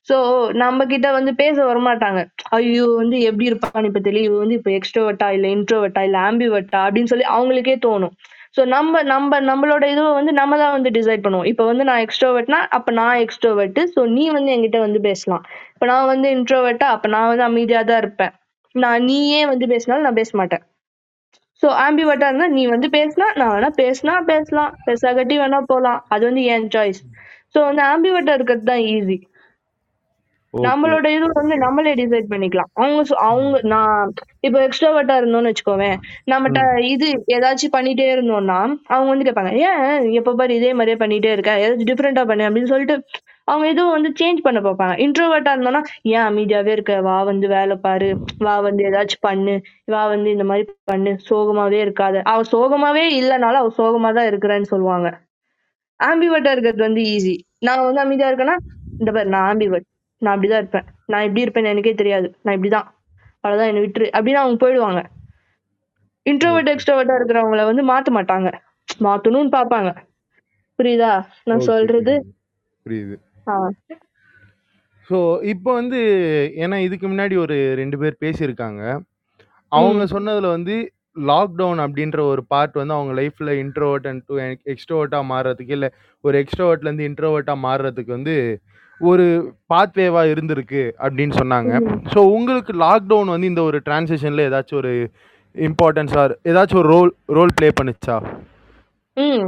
சோ 0.08 0.16
நம்ம 0.62 0.80
கிட்ட 0.86 1.06
வந்து 1.12 1.32
பேச 1.40 1.56
வரமாட்டாங்க. 1.64 2.20
ஐயோ 2.56 2.84
வந்து 3.00 3.16
எப்படி 3.28 3.48
இருப்பான்னு 3.50 3.90
இப்ப 3.90 4.00
தெரியும் 4.00 4.28
இவ 4.28 4.38
வந்து 4.38 4.58
இப்ப 4.60 4.70
எக்ஸ்ட்ரோவர்ட்டா 4.76 5.28
இல்ல 5.36 5.48
இன்ட்ரோவர்ட்டா 5.56 6.02
இல்ல 6.08 6.18
ஆம்பிவர்ட்டா 6.28 6.80
அப்படின்னு 6.86 7.12
சொல்லி 7.12 7.26
அவங்களுக்கே 7.34 7.76
தோணும். 7.82 8.14
ஸோ 8.54 8.60
நம்ம 8.74 9.02
நம்ம 9.12 9.40
நம்மளோட 9.50 9.84
இதுவை 9.92 10.12
வந்து 10.18 10.32
நம்ம 10.40 10.58
தான் 10.62 10.74
வந்து 10.76 10.90
டிசைட் 10.98 11.24
பண்ணுவோம். 11.24 11.48
இப்போ 11.50 11.64
வந்து 11.70 11.84
நான் 11.90 12.02
எக்ஸ்ட்ரோவர்ட்னா 12.06 12.60
அப்போ 12.76 12.90
நான் 13.00 13.20
எக்ஸ்ட்ரோவர்ட் 13.24 13.80
ஸோ 13.94 14.02
நீ 14.16 14.24
வந்து 14.36 14.52
என்கிட்ட 14.54 14.78
வந்து 14.86 15.00
பேசலாம். 15.08 15.42
இப்போ 15.74 15.86
நான் 15.92 16.10
வந்து 16.12 16.28
இன்ட்ரோவர்ட்டா 16.36 16.88
அப்போ 16.94 17.08
நான் 17.14 17.30
வந்து 17.32 17.46
அமைதியாக 17.50 17.86
தான் 17.90 18.00
இருப்பேன். 18.04 18.32
நான் 18.74 19.04
நீயே 19.10 19.40
வந்து 19.52 19.66
பேசினாலும் 19.72 20.06
நான் 20.08 20.20
பேச 20.20 20.30
மாட்டேன் 20.40 20.64
ஸோ 21.62 21.68
ஆம்பிவர்ட்டா 21.84 22.26
இருந்தால் 22.30 22.54
நீ 22.56 22.62
வந்து 22.72 22.88
பேசினா 22.96 23.26
நான் 23.40 23.52
வேணா 23.54 23.70
பேசினா 23.82 24.14
பேசலாம். 24.32 24.72
பேசாகட்டி 24.86 25.36
வேணா 25.42 25.60
போகலாம் 25.72 26.00
அது 26.14 26.22
வந்து 26.28 26.42
என் 26.54 26.68
சாய்ஸ் 26.74 27.00
ஸோ 27.54 27.58
வந்து 27.68 27.82
ஆம்பிவர்ட்டா 27.92 28.34
இருக்கிறது 28.38 28.66
தான் 28.72 28.84
ஈஸி 28.94 29.16
நம்மளோட 30.54 31.06
இது 31.16 31.26
வந்து 31.38 31.54
நம்மளே 31.64 31.92
டிசைட் 31.94 32.30
பண்ணிக்கலாம். 32.30 32.70
அவங்க 32.74 33.00
அவங்க 33.26 33.58
நான் 33.72 34.12
இப்போ 34.46 34.58
எக்ஸ்ட்ரோவர்ட்டா 34.66 35.14
இருந்தோம்னு 35.20 35.50
வச்சுக்கோவேன் 35.50 35.96
நம்மகிட்ட 36.32 36.60
இது 36.92 37.06
ஏதாச்சும் 37.36 37.74
பண்ணிட்டே 37.76 38.06
இருந்தோம்னா 38.14 38.58
அவங்க 38.94 39.08
வந்து 39.12 39.26
கேட்பாங்க 39.28 39.52
ஏன் 39.66 39.82
எப்ப 40.20 40.34
பாரு 40.40 40.54
இதே 40.60 40.70
மாதிரியே 40.78 40.98
பண்ணிட்டே 41.02 41.32
இருக்க 41.36 41.52
ஏதாச்சும் 41.64 41.90
டிஃப்ரெண்டா 41.90 42.24
பண்ணு 42.30 42.46
அப்படின்னு 42.48 42.72
சொல்லிட்டு 42.72 42.96
அவங்க 43.48 43.66
எதுவும் 43.72 43.94
வந்து 43.96 44.10
சேஞ்ச் 44.20 44.40
பண்ண 44.46 44.58
பார்ப்பாங்க. 44.60 44.94
இன்ட்ரோவர்ட்டா 45.04 45.52
இருந்தோம்னா 45.54 45.82
ஏன் 46.14 46.26
அமைதியாவே 46.28 46.72
இருக்க 46.76 46.94
வா 47.06 47.18
வந்து 47.30 47.46
வேலை 47.54 47.76
பாரு 47.86 48.08
வா 48.46 48.54
வந்து 48.66 48.82
ஏதாச்சும் 48.88 49.24
பண்ணு 49.28 49.54
வா 49.92 50.02
வந்து 50.12 50.28
இந்த 50.36 50.46
மாதிரி 50.50 50.66
பண்ணு 50.92 51.12
சோகமாவே 51.28 51.78
இருக்காத. 51.86 52.16
அவ 52.32 52.42
சோகமாவே 52.54 53.04
இல்லைனாலும் 53.20 53.62
அவ 53.62 53.72
சோகமா 53.80 54.10
தான் 54.18 54.28
இருக்கிறேன்னு 54.32 54.72
சொல்லுவாங்க. 54.74 55.10
ஆம்பிவர்ட்டா 56.00 56.50
இருக்கிறது 56.54 56.84
வந்து 56.88 57.04
ஈஸி 57.14 57.36
நான் 57.66 57.86
வந்து 57.86 58.04
அமைதியா 58.04 58.28
இருக்கேன்னா 58.30 58.58
இந்த 59.00 59.10
பாரு 59.16 59.32
நான் 59.34 59.48
ஆம்பிவர்ட் 59.52 59.88
நான் 60.22 60.34
அப்படிதான் 60.34 60.62
இருப்பேன். 60.62 60.86
நான் 61.06 61.24
எப்படி 61.26 61.44
இருப்பேன்னு 61.44 61.72
எனக்கே 61.72 61.94
தெரியாது. 61.94 62.28
நான் 62.42 62.56
இப்படிதான். 62.56 62.88
அவ்வளவுதான் 63.44 63.70
என்னை 63.70 63.82
விட்டுரு. 63.84 64.06
அப்படின்னு 64.14 64.42
அவங்க 64.42 64.58
போயிடுவாங்க. 64.64 65.00
இன்ட்ரோவர்ட் 66.26 66.70
எக்ஸ்ட்ரோவர்ட்டா 66.72 67.16
இருக்கிறவங்கள 67.18 67.64
வந்து 67.64 67.82
மாத்த 67.90 68.10
மாட்டாங்க. 68.16 68.48
மாத்தணும்னு 69.04 69.52
பாப்பாங்க 69.56 69.90
புரியுதா? 70.78 71.12
நான் 71.44 71.66
சொல்றது. 71.68 72.12
புரியுது. 72.86 73.16
ஸோ 75.10 75.18
இப்போ 75.52 75.70
வந்து 75.72 75.98
ஏன்னா 76.64 76.76
இதுக்கு 76.76 77.06
முன்னாடி 77.08 77.34
ஒரு 77.38 77.56
ரெண்டு 77.74 77.96
பேர் 77.98 78.22
பேசியிருக்காங்க. 78.24 78.82
அவங்க 79.72 80.04
சொன்னதுல 80.12 80.48
வந்து 80.48 80.74
லாக்டவுன் 81.26 81.80
அப்படின்ற 81.84 82.18
ஒரு 82.32 82.42
பார்ட் 82.44 82.75
வந்து 82.75 82.94
அவங்க 82.94 83.12
லைஃப்ல 83.20 83.52
இன்ட்ரோவர்ட் 83.62 84.06
அண்ட் 84.06 84.22
டு 84.26 84.34
எக்ஸ்ட்ரோவர்ட்டா 84.72 85.20
மாறுறதுக்கு 85.32 85.75
இல்லை 85.76 85.88
ஒரு 86.25 86.37
எக்ஸ்ட்ரோவர்ட்ல 86.42 86.88
இருந்து 86.88 87.08
இன்ட்ரோவர்ட்டா 87.08 87.54
மாறுறதுக்கு 87.66 88.12
வந்து 88.16 88.34
ஒரு 89.00 89.55
பாத்வேவா 89.73 90.23
இருந்திருக்கு 90.33 90.93
அப்படின்னு 91.05 91.35
சொன்னாங்க. 91.40 91.73
ஸோ 92.12 92.19
உங்களுக்கு 92.19 92.73
லாக்டவுன் 92.73 93.33
வந்து 93.35 93.47
இந்த 93.47 93.62
ஒரு 93.62 93.81
டிரான்சிஷன்ல 93.85 94.47
ஏதாச்சும் 94.49 94.81
ஒரு 94.83 94.93
இம்பார்ட்டன்ஸா 95.55 96.23
ஏதாச்சும் 96.45 96.81
ஒரு 96.83 96.88
ரோல் 96.88 97.12
ரோல் 97.26 97.57
ப்ளே 97.59 97.71
பண்ணுச்சா? 97.81 98.17
ம் 99.17 99.47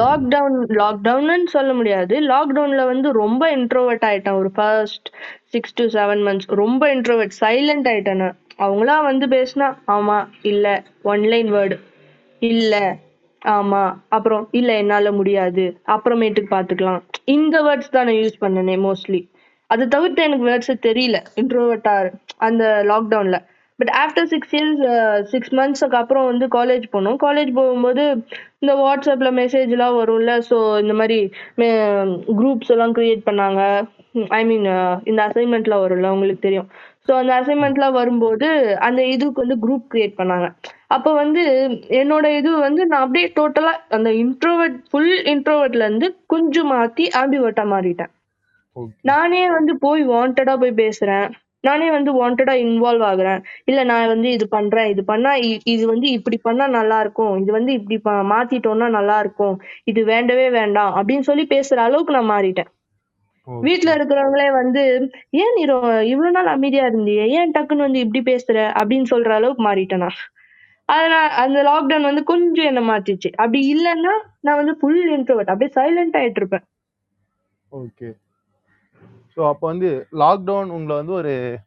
லாக்டவுன் 0.00 0.58
லாக்டவுன்னு 0.80 1.46
சொல்ல 1.46 1.72
முடியாது. 1.72 2.14
லாக்டவுன்ல 2.20 2.86
வந்து 2.86 3.12
ரொம்ப 3.12 3.56
இன்ட்ரோவர்ட் 3.56 4.04
ஆயிட்டேன். 4.10 4.38
ஒரு 4.42 4.50
first 4.50 5.08
six 5.46 5.74
to 5.74 5.86
seven 5.88 6.22
months 6.28 6.50
ரொம்ப 6.62 6.94
இன்ட்ரோவர்ட் 6.94 7.34
சைலண்ட் 7.40 7.88
ஆயிட்டேன் 7.92 8.22
நான். 8.24 8.36
அவங்களா 8.58 9.02
வந்து 9.02 9.26
பேசினா 9.26 9.74
ஆமா 9.86 10.28
இல்ல 10.42 10.82
ஒன்லைன் 11.04 11.50
வேர்டு 11.56 11.78
இல்ல. 12.38 12.96
ஆமா 13.42 13.82
அப்புறம் 14.08 14.44
இல்ல 14.52 14.70
என்னால 14.76 15.10
முடியாது. 15.12 15.64
அப்புறமேட்டுக்கு 15.94 16.54
பாத்துக்கலாம். 16.56 17.02
இந்த 17.36 17.56
வேர்ட்ஸ் 17.62 17.94
தான் 17.96 18.06
நான் 18.08 18.20
யூஸ் 18.22 18.42
பண்ணனே 18.44 18.76
மோஸ்ட்லி 18.86 19.20
அது 19.70 19.84
தவிர்த்து 19.88 20.20
எனக்கு 20.22 20.48
வேர்ட்ஸ் 20.50 20.72
தெரியல. 20.88 21.18
இன்ட்ரோவர்ட்டா 21.40 21.94
அந்த 22.46 22.64
லாக்டவுன்ல 22.90 23.38
but 23.78 23.92
after 24.02 24.28
six 24.32 24.54
years 24.54 24.80
six 25.32 25.52
மந்த்ஸ்க்கு 25.58 25.98
அப்புறம் 26.00 26.28
வந்து 26.30 26.46
காலேஜ் 26.56 26.86
போனோம். 26.94 27.18
காலேஜ் 27.26 27.50
போகும்போது 27.58 28.04
இந்த 28.62 28.72
வாட்ஸ்அப்ல 28.84 29.30
மெசேஜ் 29.40 29.74
எல்லாம் 29.76 29.98
வரும்ல 30.00 30.32
ஸோ 30.48 30.56
இந்த 30.84 30.94
மாதிரி 31.00 31.18
குரூப்ஸ் 32.40 32.72
எல்லாம் 32.76 32.96
கிரியேட் 32.98 33.22
பண்ணாங்க. 33.28 33.62
ஐ 34.38 34.42
மீன் 34.44 34.66
uh, 34.66 34.94
இந்த 35.10 35.20
அசைன்மெண்ட்லாம் 35.28 35.84
வரும்ல 35.84 36.12
உங்களுக்கு 36.14 36.46
தெரியும். 36.46 36.68
ஸோ 37.08 37.14
அந்த 37.20 37.32
அசைன்மெண்ட்லாம் 37.40 37.98
வரும்போது 38.00 38.48
அந்த 38.86 39.00
இதுக்கு 39.14 39.42
வந்து 39.44 39.56
குரூப் 39.64 39.86
கிரியேட் 39.92 40.18
பண்ணாங்க. 40.20 40.46
அப்போ 40.96 41.10
வந்து 41.12 41.42
என்னோட 42.00 42.26
இது 42.38 42.50
வந்து 42.66 42.82
நான் 42.86 43.04
அப்படியே 43.04 43.26
டோட்டலா 43.38 43.72
அந்த 43.96 44.10
இன்ட்ரோவர்ட் 44.24 44.78
ஃபுல் 44.90 45.12
இன்ட்ரோவர்ட்ல 45.32 45.86
இருந்து 45.88 46.08
கொஞ்சம் 46.26 46.70
மாத்தி 46.74 47.06
ஆம்பிவர்ட்டா 47.20 47.64
மாறிட்டேன். 47.74 48.12
நானே 49.10 49.42
வந்து 49.56 49.72
போய் 49.84 50.02
வாண்டடா 50.14 50.54
போய் 50.62 50.80
பேசுறேன். 50.82 51.28
நானே 51.64 51.86
வந்து 51.90 52.10
வாண்டடா 52.18 52.52
இன்வால்வ் 52.64 53.04
ஆகுறேன். 53.10 53.40
இல்ல 53.64 53.80
நான் 53.84 54.10
வந்து 54.12 54.28
இது 54.36 54.46
பண்றேன் 54.48 54.90
இது 54.92 55.02
பண்ணா 55.04 55.30
இது 55.74 55.84
வந்து 55.92 56.08
இப்படி 56.18 56.36
பண்ணா 56.46 56.66
நல்லா 56.78 56.98
இருக்கும். 57.04 57.34
இது 57.42 57.50
வந்து 57.58 57.72
இப்படி 57.78 57.96
மாத்திட்டோம்னா 58.34 58.88
நல்லா 58.98 59.16
இருக்கும். 59.24 59.56
இது 59.84 60.02
வேண்டவே 60.12 60.48
வேண்டாம் 60.60 60.92
அப்படின்னு 60.98 61.28
சொல்லி 61.30 61.46
பேசுற 61.54 61.80
அளவுக்கு 61.88 62.16
நான் 62.18 62.32
மாறிட்டேன். 62.34 62.70
வீட்ல 63.56 63.94
ஓகே 63.94 63.98
இருக்கிறவங்களே 63.98 64.52
வந்து 64.52 65.10
ஏன் 65.30 65.54
நீ 65.56 65.64
ரொ- 65.64 66.02
இவ்வளவு 66.02 66.30
நாள் 66.30 66.46
அமைதியா 66.46 66.84
இருந்தியே? 66.84 67.28
ஏன் 67.28 67.50
டக்குன்னு 67.50 67.76
வந்து 67.76 67.98
இப்படி 67.98 68.32
பேசுற? 68.32 68.74
அப்படின்னு 68.82 69.04
சொல்ற 69.10 69.28
அளவுக்கு 69.30 69.64
மாறிட்டேன். 69.64 69.96
நான் 69.96 70.20
அதனால 70.84 71.28
அந்த 71.34 71.62
லாக்டவுன் 71.62 72.02
வந்து 72.02 72.24
கொஞ்சம் 72.24 72.64
என்ன 72.64 72.80
மாத்திச்சு. 72.80 73.28
அப்படி 73.30 73.74
இல்லைன்னா 73.74 74.14
நான் 74.40 74.56
வந்து 74.56 74.76
ஃபுல் 74.76 75.18
இன்ட்ரோவர்ட் 75.18 75.50
அப்படியே 75.50 75.70
சைலண்ட் 75.74 76.16
ஆயிட்டு 76.16 76.36
இருப்பேன். 76.36 76.64
ஓகே. 77.72 78.12
ஸோ 79.36 79.48
அப்போ 79.48 79.66
வந்து 79.66 80.06
லாக்டவுன் 80.12 80.70
உங்களை 80.70 80.96
வந்து 80.96 81.12
ஒரு 81.12 81.58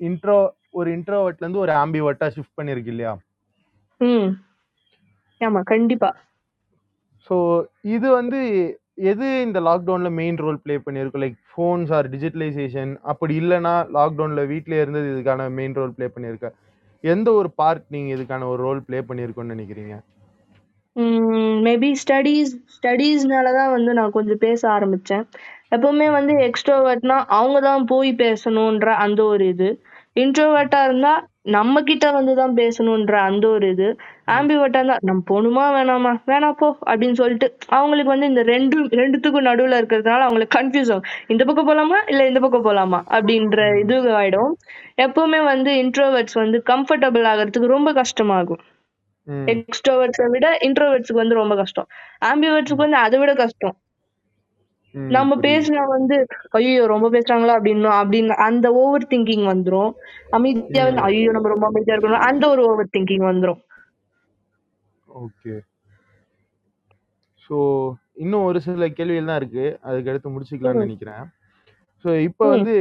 இன்ட்ரோ 0.00 0.48
ஒரு 0.70 0.90
இன்ட்ரோவர்ட்ல 0.96 1.36
இருந்து 1.38 1.58
ஒரு 1.58 1.72
ஆம்பிவர்ட்டா 1.72 2.30
ஷிஃப்ட் 2.36 2.58
பண்ணிருக்கு 2.60 2.86
இல்லையா? 2.86 3.18
ம். 3.98 4.28
ஆமா 5.40 5.60
கண்டிப்பா. 5.62 6.16
ஸோ 7.30 7.64
இது 7.82 8.10
வந்து 8.10 8.40
எது 8.98 9.26
இந்த 9.44 9.58
லாக்டவுன்ல 9.66 10.08
மெயின் 10.18 10.38
ரோல் 10.42 10.58
ப்ளே 10.64 10.74
பண்ணியிருக்கும் 10.86 11.22
லைக் 11.24 11.38
ஃபோன்ஸ் 11.52 11.92
ஆர் 11.96 12.08
டிஜிட்டலைசேஷன் 12.14 12.92
அப்படி 13.12 13.34
இல்லைன்னா 13.42 13.74
லாக்டவுன்ல 13.96 14.42
வீட்டிலே 14.52 14.80
இருந்தது 14.82 15.06
இதுக்கான 15.12 15.46
மெயின் 15.58 15.76
ரோல் 15.78 15.94
ப்ளே 15.96 16.06
பண்ணியிருக்க. 16.14 16.48
எந்த 17.04 17.28
ஒரு 17.32 17.48
பார்ட் 17.60 17.84
நீங்க 17.94 18.10
இதுக்கான 18.16 18.48
ஒரு 18.52 18.60
ரோல் 18.66 18.82
ப்ளே 18.88 18.98
பண்ணியிருக்கோன்னு 19.08 19.54
நினைக்கிறீங்க? 19.54 19.94
மேபி 21.66 21.90
ஸ்டடீஸ் 22.02 22.52
ஸ்டடீஸ்னால 22.74 23.52
தான் 23.58 23.72
வந்து 23.76 23.90
நான் 23.98 24.14
கொஞ்சம் 24.16 24.42
பேச 24.46 24.60
ஆரம்பித்தேன் 24.76 25.24
எப்போவுமே 25.74 26.08
வந்து 26.16 26.32
எக்ஸ்ட்ரோவர்ட்னா 26.48 27.18
அவங்க 27.38 27.58
தான் 27.68 27.84
போய் 27.92 28.10
பேசணுன்ற 28.22 28.88
அந்த 29.04 29.20
ஒரு 29.32 29.44
இது. 29.54 29.68
இன்ட்ரோவர்ட்டாக 30.22 30.88
இருந்தால் 30.88 31.22
நம்ம 31.46 31.82
கிட்ட 31.82 32.10
வந்து 32.10 32.34
தான் 32.34 32.54
பேசணுன்ற 32.54 33.14
அந்த 33.28 33.48
ஒரு 33.48 33.68
இது. 33.70 33.86
ஆம்பிவர்ட்டா 34.26 34.80
இருந்தா 34.80 34.96
நம்ம 35.00 35.22
போகணுமா 35.30 35.64
வேணாமா? 35.76 36.12
வேணாம் 36.26 36.52
போ 36.52 36.78
அப்படின்னு 36.86 37.12
சொல்லிட்டு 37.12 37.46
அவங்களுக்கு 37.68 38.10
வந்து 38.10 38.26
இந்த 38.26 38.42
ரெண்டு 38.42 38.76
ரெண்டுத்துக்கும் 39.00 39.48
நடுவுல 39.48 39.78
இருக்கிறதுனால 39.80 40.26
அவங்களுக்கு 40.26 40.58
கன்ஃபியூஸ் 40.58 40.92
ஆகும். 40.92 41.08
இந்த 41.26 41.44
பக்கம் 41.44 41.68
போலாமா? 41.68 41.98
இல்ல 42.08 42.26
இந்த 42.26 42.40
பக்கம் 42.40 42.64
போலாமா? 42.64 43.00
அப்படின்ற 43.10 43.80
இது 43.80 43.98
ஆயிடும். 44.20 44.52
எப்பவுமே 44.96 45.44
வந்து 45.44 45.72
இன்ட்ரோவர்ட்ஸ் 45.82 46.38
வந்து 46.42 46.62
கம்ஃபர்டபுள் 46.70 47.26
ஆகிறதுக்கு 47.32 47.74
ரொம்ப 47.76 47.92
கஷ்டமாகும். 47.92 48.62
எக்ஸ்ட்ரோவர்ட்ஸை 49.54 50.28
விட 50.30 50.46
இன்ட்ரோவர்ட்ஸ்க்கு 50.62 51.22
வந்து 51.22 51.34
ரொம்ப 51.34 51.56
கஷ்டம். 51.56 51.88
ஆம்பிவர்ட்ஸ்க்கு 52.24 52.84
வந்து 52.86 52.96
அதை 52.96 53.18
விட 53.18 53.34
கஷ்டம். 53.34 53.74
நம்ம 55.16 55.36
பேசினா 55.46 55.82
வந்து 55.94 56.16
ஐயோ 56.58 56.84
ரொம்ப 56.92 57.06
பேசுறாங்களா? 57.14 57.54
அப்படின்னு 57.58 57.90
அப்படின்னு 58.00 58.34
அந்த 58.46 58.66
ஓவர் 58.82 59.10
திங்கிங் 59.12 59.44
வந்துரும். 59.52 59.92
அமைதியா 60.38 60.82
வந்து 60.88 61.04
ஐயோ 61.08 61.32
நம்ம 61.36 61.50
ரொம்ப 61.54 61.66
அமைதியா 61.70 61.96
இருக்கணும் 61.96 62.26
அந்த 62.28 62.44
ஒரு 62.54 62.62
ஓவர் 62.70 62.92
திங்கிங் 62.96 63.26
வந்துரும். 63.30 63.60
ஓகே. 65.08 65.54
ஸோ 67.44 67.56
இன்னும் 68.22 68.46
ஒரு 68.48 68.58
சில 68.66 68.88
கேள்விகள் 68.98 69.30
தான் 69.30 69.40
இருக்கு. 69.42 69.66
அதுக்கு 69.88 70.10
அடுத்து 70.12 70.34
முடிச்சுக்கலாம்னு 70.34 70.84
நினைக்கிறேன். 70.86 71.24
ஸோ 72.04 72.10
இப்போ 72.28 72.44
வந்து 72.54 72.74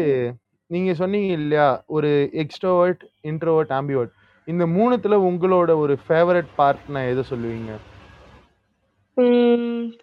நீங்க 0.70 0.92
சொன்னீங்க 1.02 1.32
இல்லையா 1.40 1.68
ஒரு 1.96 2.10
எக்ஸ்ட்ரோவர்ட் 2.44 3.02
இன்ட்ரோவர்ட் 3.32 3.72
ஆம்பிவர்ட் 3.80 4.14
இந்த 4.48 4.66
மூணுத்துல 4.76 5.16
உங்களோட 5.30 5.72
ஒரு 5.84 5.94
ஃபேவரட் 6.06 6.52
பார்ட்னா 6.60 7.02
எதை 7.12 7.24
சொல்லுவீங்க? 7.32 7.72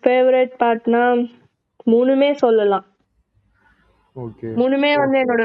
ஃபேவரட் 0.05 0.55
பார்ட்னா 0.63 1.03
மூணுமே 1.89 2.31
சொல்லலாம். 2.37 2.87
மூணுமே 4.57 4.91
வந்து 4.99 5.17
என்னோட 5.19 5.43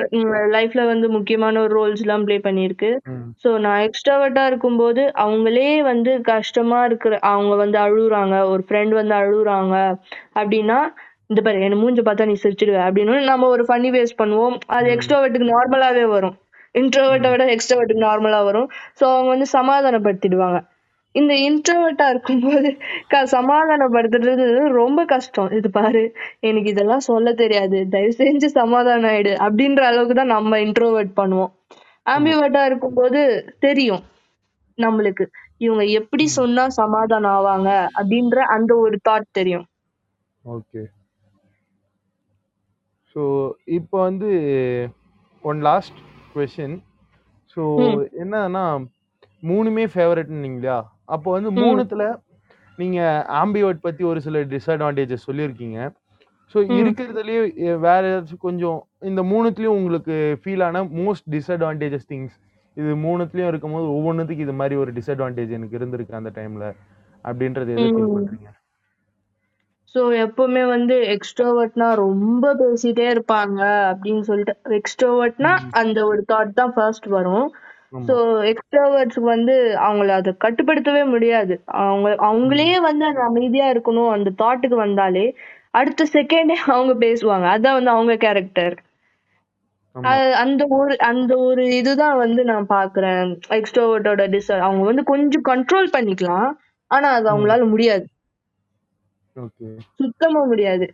லைஃப்ல 0.50 0.86
வந்து 0.86 1.10
முக்கியமான 1.10 1.60
ஒரு 1.60 1.74
ரோல்ஸ் 1.80 2.02
எல்லாம் 2.02 2.24
ப்ளே 2.24 2.38
பண்ணியிருக்கு. 2.40 2.90
ம். 3.08 3.26
ஸோ 3.44 3.50
நான் 3.58 3.82
எக்ஸ்ட்ராவர்ட்டா 3.82 4.46
இருக்கும்போது 4.46 5.12
அவங்களே 5.16 5.82
வந்து 5.82 6.22
கஷ்டமா 6.22 6.86
இருக்கிற 6.86 7.20
அவங்க 7.24 7.56
வந்து 7.56 7.78
அழுகுறாங்க 7.78 8.38
ஒரு 8.48 8.64
ஃப்ரெண்ட் 8.68 8.94
வந்து 8.94 9.16
அழுகுறாங்க 9.16 9.76
அப்படின்னா 10.36 10.80
இந்த 11.30 11.42
பாரு 11.42 11.62
என்ன 11.62 11.78
மூஞ்ச 11.78 12.02
பார்த்தா 12.02 12.26
நீ 12.26 12.36
சிரிச்சிடுவ 12.44 12.80
அப்படின்னு 12.88 13.20
நம்ம 13.24 13.48
ஒரு 13.48 13.64
ஃபன்னி 13.64 13.90
பேஸ் 13.92 14.20
பண்ணுவோம். 14.22 14.58
அது 14.68 14.88
எக்ஸ்ட்ரோவர்ட்டுக்கு 14.90 15.54
நார்மலாவே 15.54 16.06
வரும். 16.08 16.36
இன்ட்ரோவர்ட்டை 16.76 17.30
விட 17.32 17.44
எக்ஸ்ட்ரோவர்ட்டுக்கு 17.56 18.08
நார்மலா 18.08 18.44
வரும். 18.44 18.68
ஸோ 19.00 19.04
அவங்க 19.14 19.30
வந்து 19.30 19.48
சமாதானப்படுத்திடுவாங்க. 19.54 20.60
இந்த 21.16 21.34
இன்ட்ரோவர்ட்டா 21.48 22.06
இருக்கும்போது 22.14 22.70
க 23.12 23.20
சமாதானப்படுத்துறது 23.34 24.46
ரொம்ப 24.80 25.00
கஷ்டம். 25.14 25.50
இது 25.58 25.70
பாரு 25.80 26.04
எனக்கு 26.50 26.72
இதெல்லாம் 26.74 27.06
சொல்ல 27.10 27.34
தெரியாது. 27.42 27.80
தயவு 27.94 28.14
செஞ்சு 28.22 28.48
சமாதானம் 28.60 29.10
ஆயிடு. 29.12 29.34
அப்படின்ற 29.46 29.84
அளவுக்கு 29.90 30.16
தான் 30.22 30.34
நம்ம 30.38 30.60
இன்ட்ரோவர்ட் 30.68 31.14
பண்ணுவோம். 31.22 31.52
ஆமா 32.06 32.14
ஆம்பிவர்ட்டா 32.14 32.62
இருக்கும்போது 32.70 33.20
தெரியும் 33.66 34.04
நம்மளுக்கு. 34.78 35.26
இவங்க 35.66 35.84
எப்படி 36.00 36.26
சொன்னா 36.40 36.64
சமாதானம் 36.82 37.34
ஆவாங்க 37.38 37.70
அப்படின்ற 38.00 38.38
அந்த 38.56 38.72
ஒரு 38.86 38.98
தாட் 39.08 39.28
தெரியும். 39.40 39.66
ஓகே. 40.44 40.82
ஸோ 43.16 43.24
இப்போ 43.78 43.98
வந்து 44.08 44.30
ஒன் 45.44 45.60
லாஸ்ட் 45.68 46.00
கொஷின் 46.34 46.76
ஸோ 47.58 47.64
என்னன்னா 48.24 48.66
மூணுமே 49.44 49.86
ஃபேவரட்னு 49.94 50.50
இல்லையா 50.52 50.80
அப்போ 51.10 51.30
வந்து 51.32 51.50
மூணுத்துல 51.60 52.04
நீங்க 52.78 53.00
ஆம்பிவர்ட் 53.42 53.82
பத்தி 53.82 54.04
ஒரு 54.04 54.20
சில 54.22 54.40
டிஸ்அட்வான்டேஜஸ் 54.52 55.28
சொல்லியிருக்கீங்க. 55.28 55.80
ஸோ 56.56 56.60
இருக்கிறதுலயே 56.80 57.42
வேற 57.86 58.02
ஏதாச்சும் 58.10 58.40
கொஞ்சம் 58.40 58.80
இந்த 59.02 59.22
மூணுத்துலயும் 59.24 59.78
உங்களுக்கு 59.78 60.16
ஃபீல் 60.42 60.64
ஆன 60.64 60.82
மோஸ்ட் 61.00 61.28
டிஸ்அட்வான்டேஜஸ் 61.36 62.10
திங்ஸ் 62.10 62.36
இது 62.78 62.92
மூணுத்துலயும் 63.04 63.48
இருக்கும்போது 63.48 63.88
ஒவ்வொன்றுத்துக்கு 63.96 64.46
இது 64.46 64.54
மாதிரி 64.54 64.76
ஒரு 64.76 64.92
டிஸ்அட்வான்டேஜ் 64.94 65.52
எனக்கு 65.52 65.78
இருந்திருக்கு 65.80 66.20
அந்த 66.20 66.32
டைம்ல 66.36 66.68
அப்படின்றது 67.26 67.74
எதை 67.76 67.88
ஃபீல் 67.88 68.08
ம். 68.08 68.16
பண்றீங்க? 68.16 68.50
ஸோ 69.96 70.02
எப்பவுமே 70.22 70.64
வந்து 70.68 70.96
எக்ஸ்ட்ரோவர்ட்னா 71.16 71.88
ரொம்ப 72.00 72.54
பேசிட்டே 72.54 73.08
இருப்பாங்க 73.12 73.60
அப்படின்னு 73.90 74.22
சொல்லிட்டு 74.22 74.76
எக்ஸ்ட்ரோவர்ட்னா 74.80 75.52
அந்த 75.82 76.00
ஒரு 76.06 76.22
தாட் 76.28 76.54
தான் 76.54 76.74
ஃபர்ஸ்ட் 76.76 77.08
வரும். 77.10 77.46
ஸோ 77.94 78.14
ஆமா 78.18 78.46
எக்ஸ்ட்ரோவர்ட்ஸ்க்கு 78.52 79.28
வந்து 79.36 79.56
அவங்கள 79.88 80.12
அதை 80.20 80.32
கட்டுப்படுத்தவே 80.46 81.04
முடியாது. 81.06 81.54
அவங்க 81.82 82.10
அவங்களே 82.30 82.72
வந்து 82.88 83.04
அந்த 83.06 83.22
அமைதியா 83.22 83.68
இருக்கணும் 83.74 84.14
அந்த 84.16 84.30
தாட்டுக்கு 84.42 84.78
வந்தாலே 84.86 85.26
அடுத்த 85.72 86.06
செகண்டே 86.14 86.56
அவங்க 86.74 86.94
பேசுவாங்க. 87.06 87.46
அதான் 87.56 87.78
வந்து 87.78 87.94
அவங்க 87.96 88.16
கேரக்டர் 88.26 88.76
அந்த 90.44 90.64
ஒரு 90.78 90.94
அந்த 91.10 91.34
ஒரு 91.48 91.64
இதுதான் 91.80 92.18
வந்து 92.18 92.42
நான் 92.44 92.68
பாக்குறேன். 92.70 93.28
எக்ஸ்ட்ரோவர்ட்டோட 93.58 94.24
டிஸ் 94.36 94.52
அவங்க 94.68 94.84
வந்து 94.84 95.04
கொஞ்சம் 95.12 95.46
கண்ட்ரோல் 95.52 95.90
பண்ணிக்கலாம். 95.96 96.50
ஆனா 96.92 97.10
அது 97.18 97.28
அவங்களால 97.34 97.66
முடியாது. 97.70 98.06
சுத்தமா 100.00 100.42
முடியாது. 100.46 100.86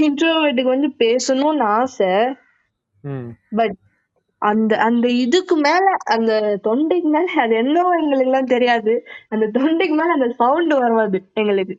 இன்ட்ரோவர்ட்டுக்கு 0.00 0.74
வந்து 0.76 0.90
பேசணும்னு 1.04 1.64
ஆசை. 1.78 2.10
பட் 3.58 3.76
அந்த 4.42 4.72
அந்த 4.78 5.06
இதுக்கு 5.22 5.54
மேல 5.58 5.86
அந்த 6.14 6.32
தொண்டைக்கு 6.64 7.08
மேல 7.08 7.26
அது 7.42 7.54
என்னவோ 7.54 7.90
எங்களுக்கு 7.94 8.26
எல்லாம் 8.26 8.44
தெரியாது. 8.46 8.92
அந்த 9.30 9.46
தொண்டைக்கு 9.56 9.94
மேல 9.94 10.16
அந்த 10.18 10.28
சவுண்ட் 10.40 10.74
வராது 10.76 11.18
எங்களுக்கு. 11.34 11.76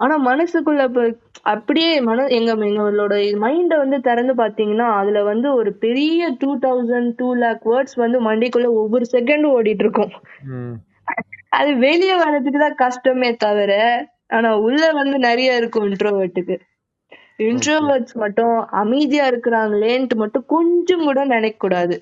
ஆனா 0.00 0.14
மனசுக்குள்ள 0.20 0.82
இப்ப 0.88 1.02
அப்படியே 1.44 1.90
மன 2.00 2.24
எங்க 2.28 2.52
எங்களோட 2.68 3.14
மைண்ட 3.38 3.74
வந்து 3.78 3.98
திறந்து 4.00 4.32
பாத்தீங்கன்னா 4.34 4.86
அதுல 5.00 5.22
வந்து 5.22 5.48
ஒரு 5.54 5.70
பெரிய 5.84 6.30
two 6.40 6.50
thousand 6.58 7.12
two 7.18 7.28
lakh 7.34 7.64
words 7.64 7.96
வந்து 7.96 8.20
மண்டைக்குள்ள 8.20 8.68
ஒவ்வொரு 8.82 9.06
செகண்டும் 9.12 9.54
ஓடிட்டு 9.56 9.84
இருக்கும் 9.86 10.12
அது 11.52 11.70
வெளியே 11.78 12.14
வர்றதுக்கு 12.14 12.58
தான் 12.58 12.80
கஷ்டமே 12.84 13.30
தவிர 13.36 13.72
ஆனா 14.28 14.50
உள்ள 14.58 14.82
வந்து 14.92 15.16
நிறைய 15.18 15.56
இருக்கும் 15.56 15.88
இன்ட்ரோவர்ட்டுக்கு 15.88 16.56
ஓகே 16.56 16.71
இன்ட்ரோவர்ட்ஸ் 17.38 18.14
மட்டும் 18.14 18.54
அமைதியா 18.74 19.24
இருக்கிறாங்களேன்ட்டு 19.28 20.14
மட்டும் 20.14 20.46
கொஞ்சம் 20.46 21.04
கூட 21.04 21.24
நினைக்க 21.26 21.58
கூடாது. 21.58 21.96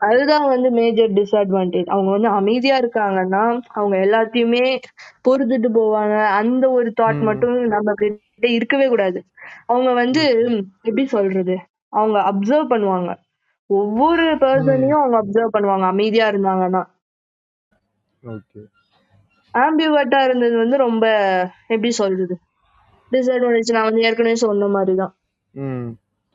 அதுதான் 0.00 0.48
வந்து 0.48 0.70
மேஜர் 0.70 1.12
டிஸ்அட்வான்டேஜ் 1.12 1.86
அவங்க 1.86 2.10
வந்து 2.10 2.28
அமைதியா 2.30 2.76
இருக்காங்கன்னா 2.78 3.42
அவங்க 3.72 3.94
எல்லாத்தையுமே 3.96 4.64
பொறுத்துட்டு 5.24 5.68
போவாங்க. 5.78 6.16
அந்த 6.40 6.70
ஒரு 6.70 6.92
தாட் 7.00 7.20
மட்டும் 7.20 7.56
நம்ம 7.66 7.94
கிட்ட 7.94 8.48
இருக்கவே 8.48 8.88
கூடாது. 8.88 9.20
அவங்க 9.66 9.92
வந்து 9.92 10.22
எப்படி 10.80 11.04
சொல்றது? 11.06 11.56
அவங்க 11.92 12.18
அப்சர்வ் 12.30 12.72
பண்ணுவாங்க. 12.72 13.10
ஒவ்வொரு 13.70 14.24
பர்சனையும் 14.36 15.00
அவங்க 15.00 15.16
அப்சர்வ் 15.22 15.54
பண்ணுவாங்க. 15.56 15.86
அமைதியா 15.86 16.30
இருந்தாங்கன்னா. 16.30 16.82
ஓகே 18.22 18.62
ஆம்பிவர்ட்டா 19.54 20.20
இருந்தது 20.24 20.56
வந்து 20.56 20.76
ரொம்ப 20.76 21.04
எப்படி 21.66 21.90
சொல்றது? 21.92 22.34
டிஸ்அட்வான்டேஜ் 23.12 23.72
நான் 23.72 23.84
வந்து 23.84 24.02
ஏற்கனவே 24.02 24.34
சொன்ன 24.34 24.68
மாதிரிதான். 24.68 25.14
ம். 25.52 25.88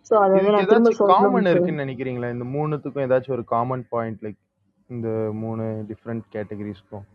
சோ 0.09 0.13
அதை 0.13 0.35
வந்து 0.35 0.51
நான் 0.51 0.65
திரும்ப 0.65 1.05
காமன் 1.05 1.45
இருக்குன்னு 1.45 1.83
நினைக்கிறீங்களா? 1.83 2.31
இந்த 2.31 2.45
மூணுத்துக்கும் 2.57 3.05
ஏதாச்சும் 3.07 3.31
ஒரு 3.31 3.43
காமன் 3.43 3.85
பாயிண்ட் 3.89 4.21
லைக் 4.21 4.39
இந்த 4.87 5.09
மூணு 5.33 5.63
டிஃப்ரெண்ட் 5.87 6.21
கேட்டகரிஸ்க்கும் 6.33 7.07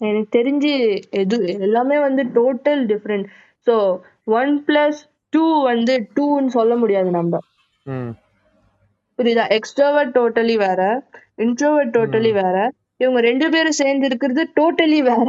எனக்கு 0.00 0.38
தெரிஞ்சு 0.38 1.00
எது 1.10 1.36
எல்லாமே 1.60 1.96
வந்து 1.98 2.22
total 2.24 2.82
different 2.90 3.26
so 3.66 4.00
one 4.24 4.64
plus 4.66 5.00
two 5.30 5.62
வந்து 5.62 6.08
டூன்னு 6.14 6.46
சொல்ல 6.46 6.76
முடியாது 6.76 7.10
நம்ம. 7.10 7.38
புரியுதா? 9.18 9.44
எக்ஸ்ட்ரோவர்ட் 9.56 10.14
டோட்டலி 10.18 10.56
வேற 10.56 10.80
இன்ட்ரோவர்ட் 11.36 11.94
டோட்டலி 11.96 12.32
வேற. 12.32 12.56
இவங்க 12.96 13.20
ரெண்டு 13.20 13.48
பேரும் 13.50 13.78
சேர்ந்து 13.80 14.06
இருக்கிறது 14.06 14.42
டோட்டலி 14.60 15.00
வேற. 15.02 15.28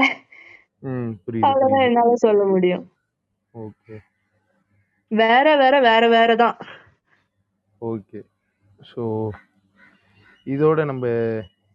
ம் 0.85 1.11
புரியுது 1.23 1.47
அவ்வளவுதான் 1.47 1.73
புரியுது. 1.75 1.87
என்னால 1.89 2.15
சொல்ல 2.23 2.43
முடியும். 2.45 2.85
ஓகே. 3.53 3.95
வேற 5.11 5.55
வேற 5.55 5.75
வேற 5.81 6.03
வேற 6.07 6.35
தான். 6.35 6.57
ஓகே. 7.81 8.19
ஸோ 8.89 9.03
இதோட 10.47 10.85
நம்ம 10.85 11.05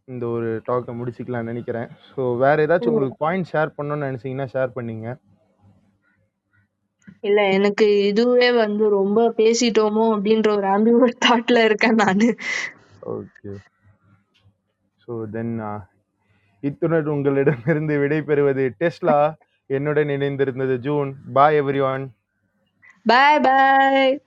இந்த 0.08 0.24
ஒரு 0.28 0.48
டாக்கை 0.68 0.92
முடிச்சுக்கலாம்னு 0.96 1.50
நினைக்கிறேன். 1.52 1.88
ஸோ 2.08 2.22
வேற 2.36 2.56
ஏதாச்சும் 2.66 2.92
உங்களுக்கு 2.92 3.18
பாயிண்ட் 3.18 3.50
ஷேர் 3.52 3.76
பண்ணணும்னு 3.76 4.08
நினைச்சீங்கன்னா 4.08 4.48
ஷேர் 4.54 4.76
பண்ணீங்க. 4.76 5.08
இல்ல 7.22 7.40
எனக்கு 7.56 7.86
இதுவே 8.10 8.48
வந்து 8.58 8.84
ரொம்ப 8.90 9.20
பேசிட்டோமோ 9.38 10.04
அப்படின்ற 10.14 10.48
ஒரு 10.56 10.66
ஆம்பிவர்ட் 10.66 11.24
தாட்ல 11.26 11.64
இருக்கேன் 11.64 12.00
நானு. 12.02 12.28
ஓகே. 13.14 13.52
ஸோ 15.04 15.12
தென் 15.30 15.54
இத்துடன் 16.60 17.06
உங்களிடமிருந்து 17.06 17.98
விடைபெறுவது 17.98 18.64
டெஸ்லா. 18.80 19.18
என்னுடன் 19.66 20.08
இணைந்திருந்தது 20.08 20.76
June. 20.78 21.14
Bye 21.32 21.60
everyone 21.92 22.04
bye 23.04 23.40
bye 23.40 24.20